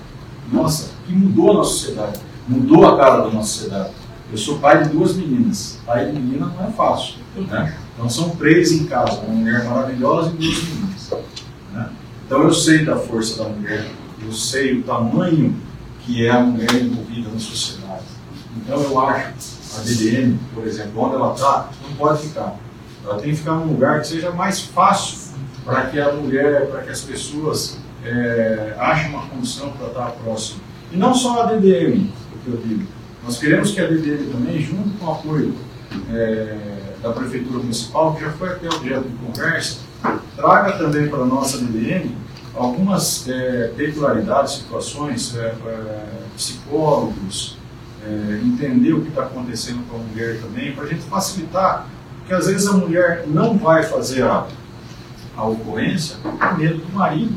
nossa, 0.52 0.94
que 1.06 1.12
mudou 1.12 1.52
a 1.52 1.54
nossa 1.56 1.72
sociedade, 1.72 2.20
mudou 2.48 2.86
a 2.88 2.98
cara 2.98 3.24
da 3.24 3.32
nossa 3.32 3.48
sociedade. 3.48 4.01
Eu 4.32 4.38
sou 4.38 4.60
pai 4.60 4.84
de 4.84 4.90
duas 4.92 5.18
meninas. 5.18 5.78
Pai 5.86 6.06
de 6.06 6.14
menina 6.14 6.46
não 6.46 6.70
é 6.70 6.72
fácil. 6.72 7.16
Né? 7.36 7.76
Então 7.94 8.10
são 8.10 8.30
três 8.30 8.72
em 8.72 8.86
casa, 8.86 9.20
uma 9.20 9.36
mulher 9.36 9.66
maravilhosa 9.66 10.30
e 10.30 10.38
duas 10.38 10.64
meninas. 10.64 11.14
Né? 11.74 11.90
Então 12.26 12.44
eu 12.44 12.54
sei 12.54 12.86
da 12.86 12.96
força 12.96 13.44
da 13.44 13.50
mulher, 13.50 13.92
eu 14.24 14.32
sei 14.32 14.80
o 14.80 14.84
tamanho 14.84 15.54
que 16.00 16.26
é 16.26 16.30
a 16.30 16.40
mulher 16.40 16.74
envolvida 16.76 17.30
na 17.30 17.40
sociedade. 17.40 18.06
Então 18.56 18.82
eu 18.82 19.00
acho 19.02 19.34
a 19.78 19.82
DDM, 19.82 20.38
por 20.54 20.66
exemplo, 20.66 21.02
onde 21.02 21.16
ela 21.16 21.34
está, 21.34 21.70
não 21.84 21.96
pode 21.98 22.22
ficar. 22.28 22.56
Ela 23.04 23.16
tem 23.16 23.32
que 23.32 23.38
ficar 23.38 23.56
num 23.56 23.74
lugar 23.74 24.00
que 24.00 24.08
seja 24.08 24.32
mais 24.32 24.62
fácil 24.62 25.18
para 25.66 25.88
que 25.88 26.00
a 26.00 26.14
mulher, 26.14 26.68
para 26.68 26.84
que 26.84 26.90
as 26.90 27.02
pessoas 27.02 27.80
é, 28.04 28.76
achem 28.80 29.10
uma 29.10 29.28
condição 29.28 29.72
para 29.74 29.88
estar 29.88 30.12
próximo. 30.24 30.62
E 30.92 30.96
não 30.96 31.14
só 31.14 31.44
a 31.44 31.46
DDM, 31.48 32.10
o 32.34 32.40
que 32.40 32.48
eu 32.48 32.58
digo 32.66 33.01
nós 33.24 33.38
queremos 33.38 33.72
que 33.72 33.80
a 33.80 33.88
DDM 33.88 34.32
também, 34.32 34.62
junto 34.62 34.98
com 34.98 35.06
o 35.06 35.12
apoio 35.12 35.56
é, 36.12 36.58
da 37.02 37.12
Prefeitura 37.12 37.60
Municipal, 37.60 38.16
que 38.16 38.22
já 38.22 38.32
foi 38.32 38.50
até 38.50 38.68
objeto 38.68 39.08
de 39.08 39.16
conversa, 39.16 39.80
traga 40.36 40.78
também 40.78 41.08
para 41.08 41.20
a 41.20 41.26
nossa 41.26 41.58
DDM 41.60 42.16
algumas 42.56 43.28
é, 43.30 43.72
peculiaridades, 43.76 44.56
situações, 44.56 45.36
é, 45.36 45.56
é, 45.66 46.06
psicólogos, 46.36 47.58
é, 48.06 48.42
entender 48.44 48.94
o 48.94 49.02
que 49.02 49.10
está 49.10 49.24
acontecendo 49.24 49.88
com 49.88 49.98
a 49.98 50.00
mulher 50.00 50.42
também, 50.42 50.74
para 50.74 50.86
a 50.86 50.88
gente 50.88 51.04
facilitar, 51.04 51.88
porque 52.18 52.34
às 52.34 52.48
vezes 52.48 52.68
a 52.68 52.74
mulher 52.74 53.26
não 53.28 53.58
vai 53.58 53.84
fazer 53.84 54.24
a, 54.24 54.48
a 55.38 55.46
ocorrência 55.46 56.18
por 56.18 56.58
medo 56.58 56.80
do 56.80 56.94
marido, 56.94 57.36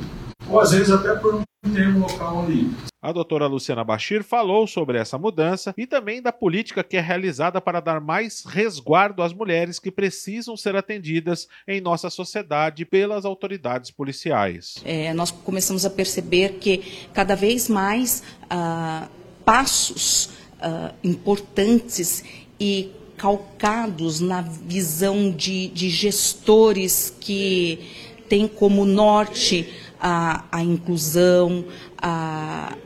ou 0.49 0.61
às 0.61 0.73
vezes 0.73 0.91
até 0.91 1.15
por 1.15 1.35
não 1.35 1.43
ter 1.73 1.89
um 1.89 2.01
local 2.01 2.39
onde 2.39 2.71
a 3.05 3.13
doutora 3.13 3.47
Luciana 3.47 3.85
Bachir 3.85 4.25
falou 4.25 4.67
sobre 4.67 4.97
essa 4.97 5.19
mudança 5.19 5.75
e 5.77 5.87
também 5.87 6.23
da 6.23 6.33
política 6.33 6.83
que 6.83 6.97
é 6.97 7.01
realizada 7.01 7.61
para 7.61 7.79
dar 7.79 8.01
mais 8.01 8.45
resguardo 8.47 9.23
às 9.23 9.31
mulheres 9.31 9.79
que 9.79 9.91
precisam 9.91 10.57
ser 10.57 10.75
atendidas 10.75 11.47
em 11.69 11.83
nossa 11.83 12.09
sociedade 12.09 12.87
pelas 12.87 13.27
autoridades 13.27 13.91
policiais. 13.91 14.77
É, 14.87 15.13
nós 15.13 15.31
começamos 15.31 15.85
a 15.85 15.91
perceber 15.91 16.55
que 16.55 17.07
cada 17.13 17.37
vez 17.37 17.69
mais 17.69 18.23
ah, 18.49 19.07
passos 19.45 20.31
ah, 20.63 20.95
importantes 21.05 22.25
e 22.59 22.91
calcados 23.19 24.19
na 24.19 24.41
visão 24.41 25.31
de, 25.31 25.69
de 25.69 25.91
gestores 25.91 27.15
que 27.21 27.87
têm 28.31 28.49
como 28.49 28.87
norte 28.87 29.69
a, 30.07 30.45
a 30.53 30.63
inclusão, 30.63 31.65
a, 31.97 32.77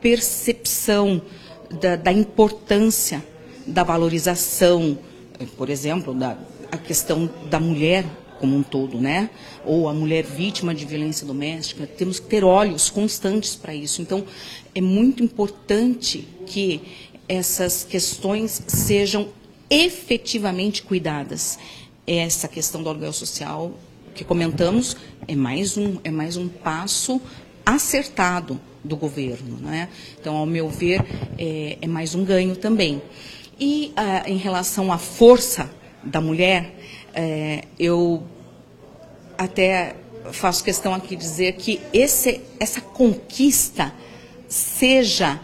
percepção 0.00 1.20
da, 1.78 1.94
da 1.94 2.10
importância 2.10 3.22
da 3.66 3.84
valorização, 3.84 4.98
por 5.58 5.68
exemplo, 5.68 6.14
da 6.14 6.38
a 6.72 6.78
questão 6.78 7.28
da 7.50 7.58
mulher 7.58 8.06
como 8.38 8.56
um 8.56 8.62
todo, 8.62 8.98
né? 8.98 9.28
Ou 9.66 9.88
a 9.88 9.92
mulher 9.92 10.24
vítima 10.24 10.74
de 10.74 10.86
violência 10.86 11.26
doméstica. 11.26 11.86
Temos 11.86 12.18
que 12.18 12.26
ter 12.28 12.44
olhos 12.44 12.88
constantes 12.88 13.54
para 13.56 13.74
isso. 13.74 14.00
Então, 14.00 14.24
é 14.74 14.80
muito 14.80 15.22
importante 15.22 16.26
que 16.46 16.80
essas 17.28 17.84
questões 17.84 18.62
sejam 18.68 19.28
efetivamente 19.68 20.82
cuidadas. 20.82 21.58
Essa 22.06 22.48
questão 22.48 22.82
do 22.82 22.88
aluguel 22.88 23.12
social 23.12 23.74
que 24.14 24.24
comentamos 24.24 24.96
é 25.26 25.34
mais 25.34 25.76
um, 25.76 25.98
é 26.02 26.10
mais 26.10 26.36
um 26.36 26.48
passo 26.48 27.20
acertado 27.64 28.60
do 28.82 28.96
governo. 28.96 29.58
Né? 29.58 29.88
Então, 30.20 30.36
ao 30.36 30.46
meu 30.46 30.68
ver, 30.68 31.04
é, 31.38 31.78
é 31.80 31.86
mais 31.86 32.14
um 32.14 32.24
ganho 32.24 32.56
também. 32.56 33.02
E 33.58 33.92
ah, 33.96 34.22
em 34.26 34.36
relação 34.36 34.92
à 34.92 34.98
força 34.98 35.70
da 36.02 36.20
mulher, 36.20 36.74
é, 37.14 37.64
eu 37.78 38.22
até 39.36 39.96
faço 40.32 40.64
questão 40.64 40.94
aqui 40.94 41.16
dizer 41.16 41.52
que 41.52 41.80
esse, 41.92 42.40
essa 42.58 42.80
conquista 42.80 43.92
seja 44.48 45.40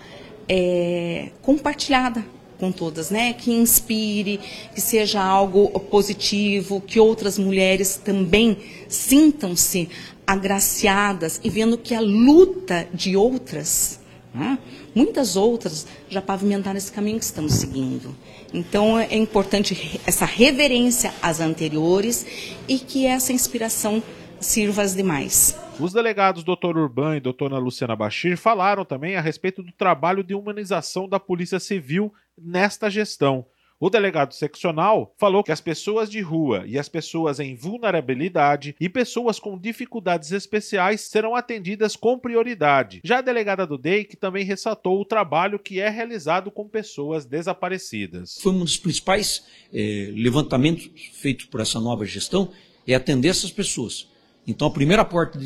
é, 0.48 1.30
compartilhada 1.42 2.24
com 2.58 2.72
todas, 2.72 3.10
né? 3.10 3.32
Que 3.32 3.52
inspire, 3.52 4.40
que 4.74 4.80
seja 4.80 5.22
algo 5.22 5.68
positivo, 5.80 6.80
que 6.80 6.98
outras 6.98 7.38
mulheres 7.38 7.96
também 7.96 8.58
sintam-se 8.88 9.88
agraciadas 10.26 11.40
e 11.44 11.48
vendo 11.48 11.78
que 11.78 11.94
a 11.94 12.00
luta 12.00 12.88
de 12.92 13.16
outras, 13.16 14.00
né, 14.34 14.58
muitas 14.94 15.36
outras, 15.36 15.86
já 16.08 16.20
pavimentaram 16.20 16.76
esse 16.76 16.90
caminho 16.90 17.18
que 17.18 17.24
estamos 17.24 17.52
seguindo. 17.54 18.14
Então 18.52 18.98
é 18.98 19.16
importante 19.16 20.00
essa 20.04 20.24
reverência 20.24 21.14
às 21.22 21.40
anteriores 21.40 22.26
e 22.66 22.78
que 22.78 23.06
essa 23.06 23.32
inspiração 23.32 24.02
sirva 24.40 24.82
às 24.82 24.94
demais. 24.94 25.56
Os 25.78 25.92
delegados 25.92 26.42
Dr. 26.42 26.78
Urban 26.78 27.18
e 27.18 27.20
doutora 27.20 27.58
Luciana 27.58 27.94
Bachir 27.94 28.38
falaram 28.38 28.82
também 28.82 29.14
a 29.14 29.20
respeito 29.20 29.62
do 29.62 29.70
trabalho 29.72 30.24
de 30.24 30.34
humanização 30.34 31.06
da 31.06 31.20
Polícia 31.20 31.60
Civil 31.60 32.12
nesta 32.36 32.88
gestão. 32.88 33.44
O 33.78 33.90
delegado 33.90 34.32
seccional 34.32 35.14
falou 35.18 35.44
que 35.44 35.52
as 35.52 35.60
pessoas 35.60 36.08
de 36.08 36.22
rua 36.22 36.64
e 36.66 36.78
as 36.78 36.88
pessoas 36.88 37.38
em 37.38 37.54
vulnerabilidade 37.54 38.74
e 38.80 38.88
pessoas 38.88 39.38
com 39.38 39.58
dificuldades 39.58 40.32
especiais 40.32 41.02
serão 41.02 41.36
atendidas 41.36 41.94
com 41.94 42.18
prioridade. 42.18 43.02
Já 43.04 43.18
a 43.18 43.22
delegada 43.22 43.66
do 43.66 43.76
DEIC 43.76 44.16
também 44.16 44.46
ressaltou 44.46 44.98
o 44.98 45.04
trabalho 45.04 45.58
que 45.58 45.78
é 45.78 45.90
realizado 45.90 46.50
com 46.50 46.66
pessoas 46.66 47.26
desaparecidas. 47.26 48.38
Foi 48.40 48.52
um 48.52 48.60
dos 48.60 48.78
principais 48.78 49.44
eh, 49.74 50.10
levantamentos 50.14 50.90
feitos 51.12 51.44
por 51.44 51.60
essa 51.60 51.78
nova 51.78 52.06
gestão 52.06 52.50
é 52.88 52.94
atender 52.94 53.28
essas 53.28 53.52
pessoas. 53.52 54.08
Então 54.46 54.68
a 54.68 54.70
primeira 54.70 55.04
porta 55.04 55.38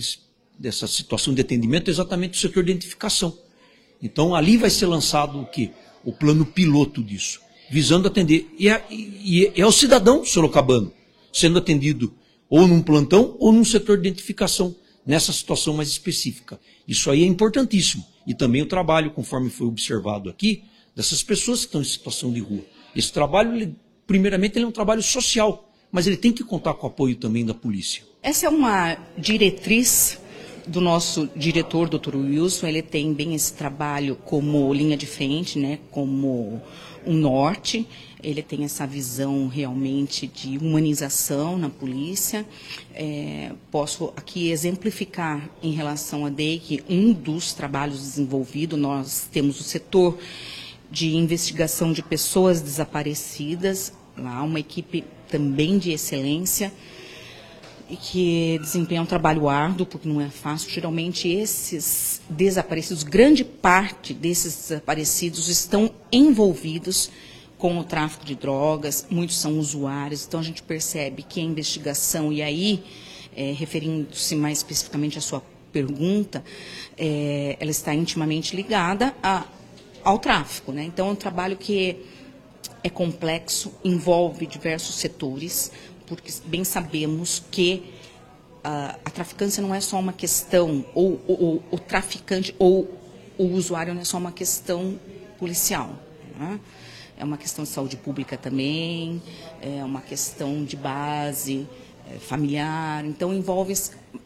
dessa 0.59 0.87
situação 0.87 1.33
de 1.33 1.41
atendimento 1.41 1.89
é 1.89 1.91
exatamente 1.91 2.37
o 2.37 2.41
setor 2.41 2.65
de 2.65 2.73
identificação. 2.73 3.37
Então 4.03 4.35
ali 4.35 4.57
vai 4.57 4.71
ser 4.71 4.87
lançado 4.87 5.41
o 5.41 5.47
que? 5.47 5.71
O 6.05 6.13
plano 6.13 6.45
piloto 6.45 7.03
disso 7.03 7.41
visando 7.71 8.09
atender. 8.09 8.53
E 8.59 8.69
é, 8.69 8.85
e 8.91 9.53
é 9.55 9.65
o 9.65 9.73
cidadão 9.73 10.25
sorocabano 10.25 10.93
sendo 11.33 11.59
atendido 11.59 12.13
ou 12.49 12.67
num 12.67 12.83
plantão 12.83 13.37
ou 13.39 13.53
num 13.53 13.65
setor 13.65 13.97
de 13.97 14.09
identificação, 14.09 14.75
nessa 15.07 15.33
situação 15.33 15.75
mais 15.75 15.89
específica. 15.89 16.59
Isso 16.87 17.09
aí 17.09 17.23
é 17.23 17.27
importantíssimo. 17.27 18.05
E 18.27 18.35
também 18.35 18.61
o 18.61 18.67
trabalho, 18.67 19.13
conforme 19.13 19.49
foi 19.49 19.69
observado 19.69 20.29
aqui, 20.29 20.65
dessas 20.95 21.23
pessoas 21.23 21.61
que 21.61 21.67
estão 21.67 21.81
em 21.81 21.85
situação 21.85 22.33
de 22.33 22.41
rua. 22.41 22.65
Esse 22.95 23.13
trabalho, 23.13 23.55
ele, 23.55 23.77
primeiramente, 24.05 24.57
ele 24.57 24.65
é 24.65 24.69
um 24.69 24.73
trabalho 24.73 25.03
social, 25.03 25.70
mas 25.91 26.07
ele 26.07 26.17
tem 26.17 26.33
que 26.33 26.45
contar 26.45 26.75
com 26.75 26.87
o 26.87 26.91
apoio 26.91 27.17
também 27.17 27.45
da 27.45 27.55
polícia. 27.55 28.03
Essa 28.23 28.47
é 28.47 28.49
uma 28.49 28.97
diretriz 29.17 30.19
do 30.67 30.81
nosso 30.81 31.29
diretor, 31.35 31.89
Dr. 31.89 32.17
Wilson, 32.17 32.67
ele 32.67 32.83
tem 32.83 33.13
bem 33.13 33.35
esse 33.35 33.53
trabalho 33.53 34.17
como 34.25 34.73
linha 34.73 34.97
de 34.97 35.07
frente, 35.07 35.59
né, 35.59 35.79
como 35.91 36.63
um 37.07 37.15
norte. 37.15 37.87
Ele 38.23 38.43
tem 38.43 38.65
essa 38.65 38.87
visão 38.87 39.49
realmente 39.49 40.27
de 40.27 40.59
humanização 40.59 41.57
na 41.57 41.71
polícia. 41.71 42.47
É, 42.95 43.53
posso 43.71 44.13
aqui 44.15 44.51
exemplificar 44.51 45.49
em 45.63 45.73
relação 45.73 46.27
a 46.27 46.29
DEIC 46.29 46.85
um 46.89 47.13
dos 47.13 47.55
trabalhos 47.55 47.99
desenvolvidos. 47.99 48.79
Nós 48.79 49.27
temos 49.33 49.59
o 49.59 49.63
setor 49.63 50.19
de 50.91 51.17
investigação 51.17 51.93
de 51.93 52.03
pessoas 52.03 52.61
desaparecidas, 52.61 53.93
lá 54.17 54.43
uma 54.43 54.61
equipe 54.61 55.05
também 55.31 55.79
de 55.79 55.93
excelência 55.93 56.73
e 57.89 57.97
que 57.97 58.59
desempenha 58.61 59.03
um 59.03 59.07
trabalho 59.07 59.49
árduo, 59.49 59.85
porque 59.85 60.09
não 60.09 60.21
é 60.21 60.29
fácil. 60.29 60.71
Geralmente, 60.71 61.29
esses 61.29 62.21
desaparecidos, 62.31 63.03
grande 63.03 63.45
parte 63.45 64.15
desses 64.15 64.55
desaparecidos 64.55 65.49
estão 65.49 65.91
envolvidos 66.13 67.11
com 67.59 67.79
o 67.79 67.85
tráfico 67.85 68.25
de 68.25 68.35
drogas, 68.35 69.07
muitos 69.11 69.39
são 69.39 69.59
usuários, 69.59 70.25
então 70.27 70.41
a 70.41 70.43
gente 70.43 70.63
percebe 70.63 71.23
que 71.23 71.41
a 71.41 71.43
investigação, 71.43 72.33
e 72.33 72.41
aí, 72.41 72.83
é, 73.37 73.53
referindo-se 73.53 74.35
mais 74.35 74.59
especificamente 74.59 75.19
à 75.19 75.21
sua 75.21 75.43
pergunta, 75.71 76.43
é, 76.97 77.57
ela 77.61 77.71
está 77.71 77.95
intimamente 77.95 78.57
ligada 78.57 79.15
a, 79.23 79.45
ao 80.03 80.19
tráfico. 80.19 80.73
Né? 80.73 80.85
Então, 80.85 81.09
é 81.09 81.13
um 81.13 81.17
trabalho 81.17 81.57
que 81.57 81.97
é 82.83 82.89
complexo, 82.89 83.73
envolve 83.85 84.47
diversos 84.47 84.97
setores, 84.97 85.71
porque 86.07 86.33
bem 86.47 86.65
sabemos 86.65 87.43
que 87.51 87.83
uh, 88.65 88.99
a 89.05 89.11
traficância 89.11 89.63
não 89.63 89.75
é 89.75 89.81
só 89.81 89.99
uma 89.99 90.13
questão, 90.13 90.85
ou, 90.95 91.21
ou, 91.27 91.63
o 91.71 91.79
traficante 91.79 92.55
ou 92.59 92.89
o 93.39 93.45
usuário 93.45 93.95
não 93.95 94.03
é 94.03 94.05
só 94.05 94.19
uma 94.19 94.33
questão 94.33 94.99
policial. 95.39 95.95
Né? 96.39 96.61
É 97.17 97.25
uma 97.25 97.37
questão 97.37 97.65
de 97.65 97.71
saúde 97.71 97.97
pública 97.97 98.37
também, 98.37 99.23
é 99.61 99.85
uma 99.85 100.01
questão 100.01 100.65
de 100.65 100.77
base 100.77 101.67
é, 102.11 102.19
familiar, 102.19 103.05
então 103.05 103.33
envolve, 103.33 103.75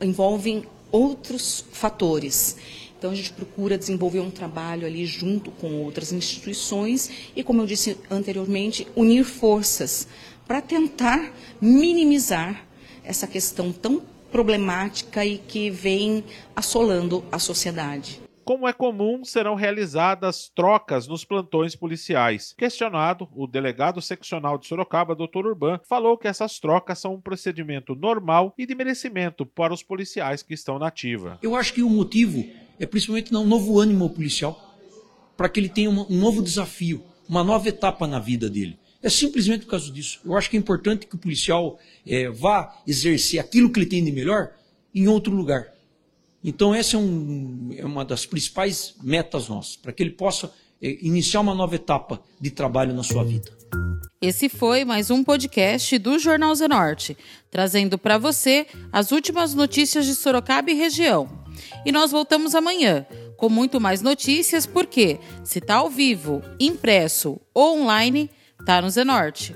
envolvem 0.01 0.65
outros 0.93 1.65
fatores. 1.73 2.57
Então 3.05 3.13
a 3.13 3.17
gente 3.17 3.35
procura 3.35 3.77
desenvolver 3.77 4.21
um 4.21 4.31
trabalho 4.31 4.87
ali 4.87 5.05
junto 5.05 5.51
com 5.51 5.83
outras 5.83 6.11
instituições 6.11 7.11
e, 7.37 7.45
como 7.45 7.61
eu 7.61 7.67
disse 7.67 7.99
anteriormente, 8.11 8.89
unir 8.97 9.25
forças 9.25 10.09
para 10.47 10.63
tentar 10.63 11.31
minimizar 11.61 12.65
essa 13.05 13.27
questão 13.27 13.71
tão 13.71 14.01
problemática 14.33 15.23
e 15.23 15.37
que 15.37 15.69
vem 15.69 16.25
assolando 16.57 17.23
a 17.31 17.39
sociedade. 17.39 18.24
Como 18.45 18.69
é 18.69 18.75
comum, 18.75 19.25
serão 19.25 19.55
realizadas 19.55 20.53
trocas 20.55 21.07
nos 21.07 21.25
plantões 21.25 21.75
policiais. 21.75 22.55
Questionado, 22.59 23.27
o 23.35 23.47
delegado 23.47 24.03
seccional 24.03 24.59
de 24.59 24.67
Sorocaba, 24.67 25.15
Dr. 25.15 25.47
Urban, 25.47 25.81
falou 25.89 26.19
que 26.19 26.29
essas 26.29 26.61
trocas 26.61 26.99
são 26.99 27.15
um 27.15 27.21
procedimento 27.21 27.95
normal 27.95 28.53
e 28.59 28.67
de 28.67 28.75
merecimento 28.75 29.47
para 29.47 29.73
os 29.73 29.83
policiais 29.83 30.43
que 30.43 30.53
estão 30.53 30.79
na 30.79 30.89
ativa. 30.89 31.39
Eu 31.43 31.57
acho 31.57 31.73
que 31.73 31.83
o 31.83 31.89
motivo 31.89 32.45
é 32.79 32.85
principalmente 32.85 33.33
dar 33.33 33.41
um 33.41 33.47
novo 33.47 33.81
ânimo 33.81 34.05
ao 34.05 34.11
policial, 34.11 34.77
para 35.39 35.49
que 35.49 35.59
ele 35.59 35.71
tenha 35.71 35.89
um 35.89 36.07
novo 36.11 36.43
desafio, 36.43 37.03
uma 37.27 37.43
nova 37.43 37.71
etapa 37.71 38.07
na 38.07 38.19
vida 38.19 38.51
dele. 38.51 38.79
É 39.03 39.09
simplesmente 39.09 39.65
por 39.65 39.71
causa 39.71 39.91
disso. 39.91 40.21
Eu 40.23 40.37
acho 40.37 40.51
que 40.51 40.57
é 40.59 40.61
importante 40.61 41.07
que 41.07 41.15
o 41.15 41.19
policial 41.19 41.79
é, 42.07 42.29
vá 42.29 42.77
exercer 42.87 43.41
aquilo 43.41 43.71
que 43.71 43.79
ele 43.79 43.87
tem 43.87 44.05
de 44.05 44.13
melhor 44.13 44.53
em 44.95 45.09
outro 45.09 45.35
lugar. 45.35 45.74
Então, 46.45 46.75
essa 46.75 46.97
é, 46.97 46.99
um, 46.99 47.71
é 47.75 47.87
uma 47.87 48.05
das 48.05 48.27
principais 48.27 48.95
metas 49.03 49.49
nossas, 49.49 49.77
para 49.77 49.93
que 49.93 50.03
ele 50.03 50.11
possa 50.11 50.53
é, 50.81 50.99
iniciar 51.01 51.41
uma 51.41 51.55
nova 51.55 51.75
etapa 51.75 52.21
de 52.39 52.51
trabalho 52.51 52.93
na 52.93 53.03
sua 53.03 53.25
vida. 53.25 53.51
Esse 54.21 54.51
foi 54.51 54.85
mais 54.85 55.11
um 55.11 55.25
podcast 55.25 55.99
do 55.99 56.19
Jornal 56.19 56.55
Zenorte, 56.55 57.17
trazendo 57.51 57.97
para 57.97 58.19
você 58.19 58.67
as 58.93 59.11
últimas 59.11 59.55
notícias 59.55 60.05
de 60.05 60.15
Sorocaba 60.15 60.71
e 60.71 60.75
região. 60.75 61.27
E 61.87 61.91
nós 61.91 62.11
voltamos 62.11 62.55
amanhã 62.55 63.07
com 63.39 63.49
muito 63.49 63.81
mais 63.81 64.03
notícias, 64.03 64.67
porque 64.67 65.19
se 65.43 65.61
está 65.61 65.77
ao 65.77 65.89
vivo, 65.89 66.43
impresso 66.61 67.41
ou 67.55 67.81
online, 67.81 68.31
está 68.61 68.83
no 68.83 68.91
Zenorte. 68.91 69.55